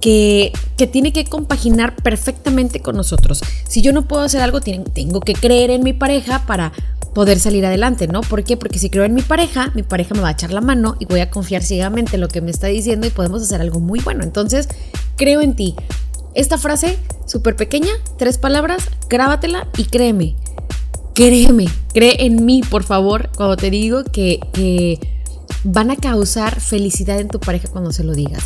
que, 0.00 0.52
tiene 0.92 1.12
que 1.12 1.24
compaginar 1.24 1.96
perfectamente 1.96 2.80
con 2.80 2.96
nosotros. 2.96 3.40
Si 3.66 3.82
yo 3.82 3.92
no 3.92 4.06
puedo 4.06 4.22
hacer 4.22 4.40
algo, 4.42 4.60
tengo 4.60 5.20
que 5.20 5.34
creer 5.34 5.70
en 5.70 5.82
mi 5.82 5.92
pareja 5.92 6.46
para 6.46 6.72
poder 7.14 7.40
salir 7.40 7.66
adelante, 7.66 8.06
¿no? 8.06 8.20
¿Por 8.20 8.44
qué? 8.44 8.56
Porque 8.56 8.78
si 8.78 8.90
creo 8.90 9.04
en 9.04 9.14
mi 9.14 9.22
pareja, 9.22 9.72
mi 9.74 9.82
pareja 9.82 10.14
me 10.14 10.20
va 10.20 10.28
a 10.28 10.32
echar 10.32 10.52
la 10.52 10.60
mano 10.60 10.96
y 11.00 11.06
voy 11.06 11.20
a 11.20 11.30
confiar 11.30 11.62
ciegamente 11.62 12.16
en 12.16 12.20
lo 12.20 12.28
que 12.28 12.40
me 12.40 12.50
está 12.50 12.68
diciendo 12.68 13.06
y 13.06 13.10
podemos 13.10 13.42
hacer 13.42 13.60
algo 13.60 13.80
muy 13.80 14.00
bueno. 14.00 14.22
Entonces, 14.22 14.68
creo 15.16 15.40
en 15.40 15.56
ti. 15.56 15.74
Esta 16.34 16.58
frase, 16.58 16.96
súper 17.26 17.56
pequeña, 17.56 17.90
tres 18.18 18.38
palabras, 18.38 18.84
grábatela 19.08 19.66
y 19.76 19.84
créeme. 19.84 20.36
Créeme, 21.14 21.66
cree 21.92 22.24
en 22.24 22.46
mí, 22.46 22.60
por 22.62 22.84
favor, 22.84 23.30
cuando 23.34 23.56
te 23.56 23.70
digo 23.70 24.04
que, 24.04 24.38
que 24.52 25.00
van 25.64 25.90
a 25.90 25.96
causar 25.96 26.60
felicidad 26.60 27.18
en 27.18 27.26
tu 27.26 27.40
pareja 27.40 27.66
cuando 27.66 27.90
se 27.90 28.04
lo 28.04 28.12
digas. 28.12 28.44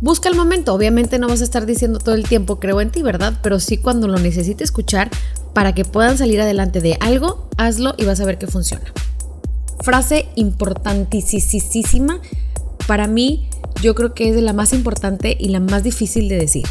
Busca 0.00 0.28
el 0.28 0.34
momento, 0.34 0.74
obviamente 0.74 1.18
no 1.18 1.26
vas 1.26 1.40
a 1.40 1.44
estar 1.44 1.64
diciendo 1.64 1.98
todo 1.98 2.14
el 2.14 2.28
tiempo 2.28 2.60
creo 2.60 2.82
en 2.82 2.90
ti, 2.90 3.02
¿verdad? 3.02 3.38
Pero 3.42 3.60
sí 3.60 3.78
cuando 3.78 4.08
lo 4.08 4.18
necesite 4.18 4.62
escuchar 4.62 5.10
para 5.54 5.74
que 5.74 5.86
puedan 5.86 6.18
salir 6.18 6.40
adelante 6.40 6.80
de 6.80 6.98
algo, 7.00 7.48
hazlo 7.56 7.94
y 7.96 8.04
vas 8.04 8.20
a 8.20 8.26
ver 8.26 8.36
que 8.36 8.46
funciona. 8.46 8.84
Frase 9.80 10.28
importantísima 10.34 12.20
para 12.86 13.08
mí, 13.08 13.48
yo 13.82 13.94
creo 13.94 14.14
que 14.14 14.28
es 14.28 14.34
de 14.34 14.42
la 14.42 14.52
más 14.52 14.72
importante 14.72 15.36
y 15.38 15.48
la 15.48 15.60
más 15.60 15.82
difícil 15.82 16.28
de 16.28 16.36
decir. 16.36 16.64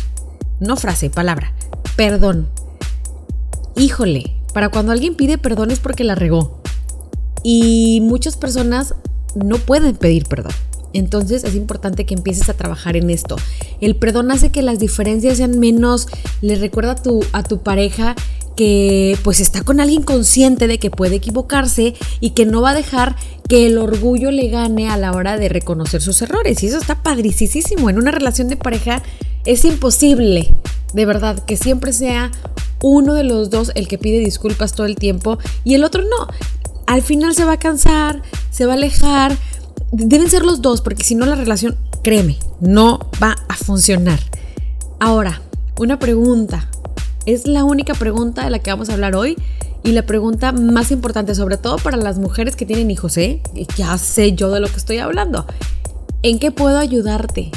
No 0.59 0.75
frase, 0.77 1.09
palabra. 1.09 1.53
Perdón. 1.95 2.47
Híjole, 3.75 4.35
para 4.53 4.69
cuando 4.69 4.91
alguien 4.91 5.15
pide 5.15 5.37
perdón 5.37 5.71
es 5.71 5.79
porque 5.79 6.03
la 6.03 6.15
regó. 6.15 6.61
Y 7.43 8.01
muchas 8.03 8.37
personas 8.37 8.95
no 9.35 9.57
pueden 9.57 9.95
pedir 9.95 10.25
perdón. 10.27 10.53
Entonces 10.95 11.43
es 11.43 11.55
importante 11.55 12.05
que 12.05 12.13
empieces 12.13 12.49
a 12.49 12.53
trabajar 12.53 12.95
en 12.95 13.09
esto. 13.09 13.35
El 13.81 13.95
perdón 13.95 14.31
hace 14.31 14.49
que 14.49 14.61
las 14.61 14.79
diferencias 14.79 15.37
sean 15.37 15.59
menos, 15.59 16.07
le 16.41 16.55
recuerda 16.55 16.91
a 16.91 16.95
tu, 16.95 17.23
a 17.33 17.43
tu 17.43 17.59
pareja 17.59 18.15
que 18.55 19.17
pues 19.23 19.41
está 19.41 19.63
con 19.63 19.81
alguien 19.81 20.03
consciente 20.03 20.67
de 20.67 20.79
que 20.79 20.89
puede 20.89 21.15
equivocarse 21.15 21.93
y 22.21 22.29
que 22.29 22.45
no 22.45 22.61
va 22.61 22.69
a 22.69 22.75
dejar 22.75 23.17
que 23.49 23.67
el 23.67 23.77
orgullo 23.77 24.31
le 24.31 24.47
gane 24.47 24.89
a 24.89 24.95
la 24.95 25.11
hora 25.11 25.37
de 25.37 25.49
reconocer 25.49 26.01
sus 26.01 26.21
errores. 26.21 26.63
Y 26.63 26.67
eso 26.67 26.77
está 26.77 27.03
padricísimo. 27.03 27.89
En 27.89 27.97
una 27.97 28.11
relación 28.11 28.47
de 28.47 28.55
pareja 28.55 29.03
es 29.43 29.65
imposible, 29.65 30.53
de 30.93 31.05
verdad, 31.05 31.43
que 31.43 31.57
siempre 31.57 31.91
sea 31.91 32.31
uno 32.81 33.13
de 33.13 33.23
los 33.23 33.49
dos 33.49 33.71
el 33.75 33.87
que 33.87 33.97
pide 33.97 34.19
disculpas 34.19 34.73
todo 34.73 34.85
el 34.85 34.95
tiempo 34.95 35.37
y 35.65 35.73
el 35.73 35.83
otro 35.83 36.03
no. 36.03 36.27
Al 36.87 37.01
final 37.01 37.33
se 37.35 37.45
va 37.45 37.53
a 37.53 37.59
cansar, 37.59 38.21
se 38.51 38.65
va 38.65 38.73
a 38.73 38.75
alejar, 38.75 39.35
deben 39.95 40.29
ser 40.29 40.43
los 40.43 40.61
dos, 40.61 40.81
porque 40.81 41.03
si 41.03 41.15
no 41.15 41.25
la 41.25 41.35
relación, 41.35 41.77
créeme, 42.03 42.37
no 42.59 42.99
va 43.21 43.35
a 43.47 43.55
funcionar. 43.55 44.19
Ahora, 44.99 45.41
una 45.77 45.99
pregunta. 45.99 46.69
Es 47.25 47.47
la 47.47 47.63
única 47.63 47.93
pregunta 47.93 48.43
de 48.43 48.51
la 48.51 48.59
que 48.59 48.69
vamos 48.69 48.89
a 48.89 48.93
hablar 48.93 49.15
hoy 49.15 49.35
y 49.83 49.93
la 49.93 50.05
pregunta 50.05 50.51
más 50.51 50.91
importante, 50.91 51.33
sobre 51.33 51.57
todo 51.57 51.77
para 51.77 51.97
las 51.97 52.19
mujeres 52.19 52.55
que 52.55 52.65
tienen 52.65 52.91
hijos, 52.91 53.17
¿eh? 53.17 53.41
Ya 53.77 53.97
sé 53.97 54.33
yo 54.33 54.51
de 54.51 54.59
lo 54.59 54.67
que 54.67 54.77
estoy 54.77 54.97
hablando. 54.97 55.45
¿En 56.21 56.39
qué 56.39 56.51
puedo 56.51 56.77
ayudarte? 56.77 57.51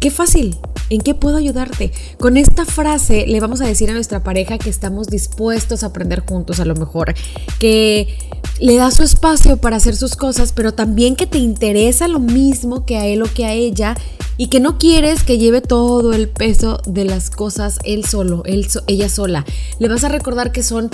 Qué 0.00 0.10
fácil. 0.10 0.56
¿En 0.88 1.00
qué 1.00 1.14
puedo 1.14 1.36
ayudarte? 1.36 1.90
Con 2.18 2.36
esta 2.36 2.64
frase 2.64 3.26
le 3.26 3.40
vamos 3.40 3.60
a 3.60 3.66
decir 3.66 3.90
a 3.90 3.94
nuestra 3.94 4.22
pareja 4.22 4.58
que 4.58 4.70
estamos 4.70 5.08
dispuestos 5.08 5.82
a 5.82 5.86
aprender 5.86 6.20
juntos 6.20 6.60
a 6.60 6.64
lo 6.64 6.74
mejor, 6.74 7.14
que 7.58 8.16
le 8.60 8.76
da 8.76 8.90
su 8.90 9.02
espacio 9.02 9.56
para 9.56 9.76
hacer 9.76 9.96
sus 9.96 10.16
cosas, 10.16 10.52
pero 10.52 10.72
también 10.72 11.16
que 11.16 11.26
te 11.26 11.38
interesa 11.38 12.08
lo 12.08 12.20
mismo 12.20 12.86
que 12.86 12.96
a 12.96 13.06
él 13.06 13.22
o 13.22 13.26
que 13.26 13.44
a 13.44 13.52
ella 13.52 13.96
y 14.36 14.48
que 14.48 14.60
no 14.60 14.78
quieres 14.78 15.24
que 15.24 15.38
lleve 15.38 15.60
todo 15.60 16.12
el 16.12 16.28
peso 16.28 16.80
de 16.86 17.04
las 17.04 17.30
cosas 17.30 17.78
él 17.84 18.04
solo, 18.04 18.42
él, 18.44 18.68
ella 18.86 19.08
sola. 19.08 19.44
Le 19.78 19.88
vas 19.88 20.04
a 20.04 20.08
recordar 20.08 20.52
que 20.52 20.62
son 20.62 20.90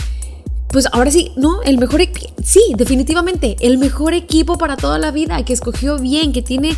pues 0.68 0.88
ahora 0.92 1.11
sí, 1.11 1.32
¿no? 1.37 1.62
El 1.62 1.76
mejor, 1.76 2.00
sí, 2.42 2.61
definitivamente, 2.78 3.56
el 3.61 3.76
mejor 3.76 4.14
equipo 4.14 4.56
para 4.56 4.78
toda 4.78 4.99
la 4.99 5.11
vida, 5.11 5.44
que 5.44 5.52
escogió 5.52 5.99
bien, 5.99 6.32
que 6.32 6.40
tiene 6.40 6.75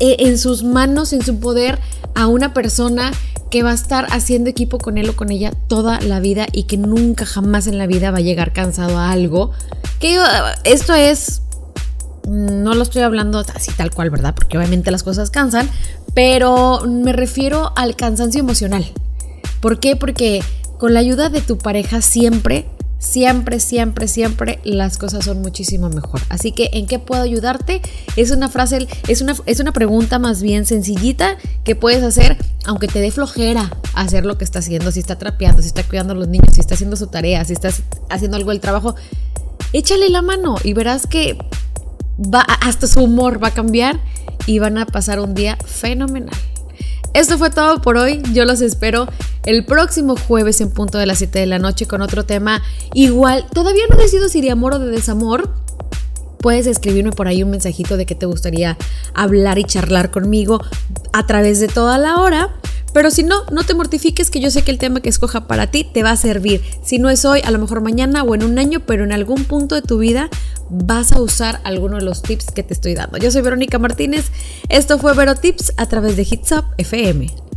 en 0.00 0.38
sus 0.38 0.62
manos, 0.64 1.12
en 1.12 1.22
su 1.22 1.38
poder, 1.38 1.78
a 2.14 2.26
una 2.26 2.52
persona 2.52 3.12
que 3.50 3.62
va 3.62 3.72
a 3.72 3.74
estar 3.74 4.06
haciendo 4.10 4.48
equipo 4.48 4.78
con 4.78 4.96
él 4.96 5.10
o 5.10 5.16
con 5.16 5.30
ella 5.30 5.52
toda 5.68 6.00
la 6.00 6.20
vida 6.20 6.46
y 6.52 6.64
que 6.64 6.76
nunca 6.76 7.26
jamás 7.26 7.66
en 7.66 7.78
la 7.78 7.86
vida 7.86 8.10
va 8.10 8.18
a 8.18 8.22
llegar 8.22 8.52
cansado 8.52 8.96
a 8.96 9.10
algo. 9.10 9.50
Que 9.98 10.18
esto 10.64 10.94
es, 10.94 11.42
no 12.26 12.74
lo 12.74 12.82
estoy 12.82 13.02
hablando 13.02 13.44
así 13.54 13.72
tal 13.72 13.90
cual, 13.90 14.10
¿verdad? 14.10 14.34
Porque 14.34 14.56
obviamente 14.56 14.90
las 14.90 15.02
cosas 15.02 15.30
cansan, 15.30 15.68
pero 16.14 16.80
me 16.86 17.12
refiero 17.12 17.72
al 17.76 17.96
cansancio 17.96 18.40
emocional. 18.40 18.86
¿Por 19.60 19.80
qué? 19.80 19.96
Porque 19.96 20.42
con 20.78 20.94
la 20.94 21.00
ayuda 21.00 21.28
de 21.28 21.40
tu 21.40 21.58
pareja 21.58 22.00
siempre 22.00 22.66
siempre, 23.00 23.58
siempre, 23.58 24.06
siempre 24.06 24.60
las 24.62 24.98
cosas 24.98 25.24
son 25.24 25.40
muchísimo 25.42 25.88
mejor. 25.88 26.20
Así 26.28 26.52
que, 26.52 26.70
¿en 26.74 26.86
qué 26.86 27.00
puedo 27.00 27.22
ayudarte? 27.22 27.82
Es 28.14 28.30
una 28.30 28.48
frase, 28.48 28.86
es 29.08 29.22
una, 29.22 29.34
es 29.46 29.58
una 29.58 29.72
pregunta 29.72 30.20
más 30.20 30.42
bien 30.42 30.66
sencillita 30.66 31.36
que 31.64 31.74
puedes 31.74 32.04
hacer, 32.04 32.36
aunque 32.66 32.86
te 32.86 33.00
dé 33.00 33.10
flojera 33.10 33.72
hacer 33.94 34.24
lo 34.24 34.38
que 34.38 34.44
está 34.44 34.60
haciendo, 34.60 34.92
si 34.92 35.00
está 35.00 35.18
trapeando, 35.18 35.62
si 35.62 35.68
está 35.68 35.82
cuidando 35.82 36.12
a 36.12 36.16
los 36.16 36.28
niños, 36.28 36.50
si 36.52 36.60
está 36.60 36.74
haciendo 36.74 36.94
su 36.94 37.08
tarea, 37.08 37.44
si 37.44 37.54
está 37.54 37.70
haciendo 38.10 38.36
algo 38.36 38.50
del 38.50 38.60
trabajo. 38.60 38.94
Échale 39.72 40.08
la 40.10 40.22
mano 40.22 40.56
y 40.62 40.74
verás 40.74 41.06
que 41.06 41.38
va, 42.18 42.42
hasta 42.42 42.86
su 42.86 43.02
humor 43.02 43.42
va 43.42 43.48
a 43.48 43.54
cambiar 43.54 43.98
y 44.46 44.58
van 44.58 44.78
a 44.78 44.86
pasar 44.86 45.20
un 45.20 45.34
día 45.34 45.56
fenomenal. 45.64 46.36
Esto 47.12 47.38
fue 47.38 47.50
todo 47.50 47.82
por 47.82 47.96
hoy. 47.96 48.22
Yo 48.32 48.44
los 48.44 48.60
espero 48.60 49.08
el 49.44 49.64
próximo 49.64 50.16
jueves 50.16 50.60
en 50.60 50.70
punto 50.70 50.98
de 50.98 51.06
las 51.06 51.18
7 51.18 51.40
de 51.40 51.46
la 51.46 51.58
noche 51.58 51.86
con 51.86 52.02
otro 52.02 52.24
tema 52.24 52.62
igual. 52.94 53.46
Todavía 53.52 53.84
no 53.90 53.96
decido 53.96 54.28
si 54.28 54.40
de 54.40 54.50
amor 54.50 54.74
o 54.74 54.78
de 54.78 54.90
desamor. 54.90 55.52
Puedes 56.38 56.66
escribirme 56.66 57.12
por 57.12 57.28
ahí 57.28 57.42
un 57.42 57.50
mensajito 57.50 57.96
de 57.96 58.06
que 58.06 58.14
te 58.14 58.26
gustaría 58.26 58.78
hablar 59.12 59.58
y 59.58 59.64
charlar 59.64 60.10
conmigo 60.10 60.62
a 61.12 61.26
través 61.26 61.60
de 61.60 61.68
toda 61.68 61.98
la 61.98 62.20
hora. 62.20 62.54
Pero 62.92 63.10
si 63.10 63.22
no, 63.22 63.44
no 63.52 63.62
te 63.64 63.74
mortifiques 63.74 64.30
que 64.30 64.40
yo 64.40 64.50
sé 64.50 64.62
que 64.62 64.70
el 64.70 64.78
tema 64.78 65.00
que 65.00 65.08
escoja 65.08 65.46
para 65.46 65.70
ti 65.70 65.84
te 65.84 66.02
va 66.02 66.10
a 66.10 66.16
servir. 66.16 66.62
Si 66.82 66.98
no 66.98 67.10
es 67.10 67.24
hoy, 67.24 67.40
a 67.44 67.50
lo 67.50 67.58
mejor 67.58 67.80
mañana 67.80 68.22
o 68.22 68.34
en 68.34 68.42
un 68.42 68.58
año, 68.58 68.80
pero 68.80 69.04
en 69.04 69.12
algún 69.12 69.44
punto 69.44 69.74
de 69.74 69.82
tu 69.82 69.98
vida 69.98 70.28
vas 70.68 71.12
a 71.12 71.20
usar 71.20 71.60
alguno 71.64 71.96
de 71.96 72.04
los 72.04 72.22
tips 72.22 72.46
que 72.52 72.62
te 72.62 72.74
estoy 72.74 72.94
dando. 72.94 73.18
Yo 73.18 73.30
soy 73.30 73.42
Verónica 73.42 73.78
Martínez, 73.78 74.26
esto 74.68 74.98
fue 74.98 75.14
Vero 75.14 75.34
Tips 75.34 75.72
a 75.76 75.86
través 75.86 76.16
de 76.16 76.22
Hits 76.22 76.52
Up 76.52 76.64
FM. 76.78 77.49